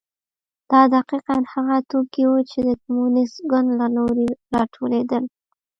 دا 0.71 0.81
دقیقا 0.95 1.35
هغه 1.51 1.77
توکي 1.89 2.23
وو 2.27 2.39
چې 2.49 2.59
د 2.67 2.69
کمونېست 2.83 3.37
ګوند 3.51 3.69
له 3.79 3.87
لوري 3.95 4.27
راټولېدل. 4.53 5.23